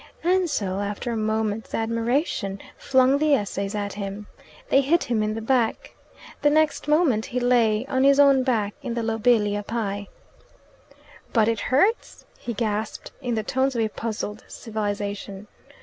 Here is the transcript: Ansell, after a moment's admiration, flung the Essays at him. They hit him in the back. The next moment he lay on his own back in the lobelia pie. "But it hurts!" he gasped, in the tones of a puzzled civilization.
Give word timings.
Ansell, 0.23 0.79
after 0.81 1.11
a 1.11 1.15
moment's 1.15 1.75
admiration, 1.75 2.59
flung 2.75 3.19
the 3.19 3.35
Essays 3.35 3.75
at 3.75 3.93
him. 3.93 4.25
They 4.69 4.81
hit 4.81 5.03
him 5.03 5.21
in 5.21 5.35
the 5.35 5.43
back. 5.43 5.93
The 6.41 6.49
next 6.49 6.87
moment 6.87 7.27
he 7.27 7.39
lay 7.39 7.85
on 7.85 8.03
his 8.03 8.19
own 8.19 8.41
back 8.41 8.73
in 8.81 8.95
the 8.95 9.03
lobelia 9.03 9.61
pie. 9.61 10.07
"But 11.33 11.47
it 11.47 11.59
hurts!" 11.59 12.25
he 12.39 12.51
gasped, 12.55 13.11
in 13.21 13.35
the 13.35 13.43
tones 13.43 13.75
of 13.75 13.83
a 13.83 13.89
puzzled 13.89 14.43
civilization. 14.47 15.45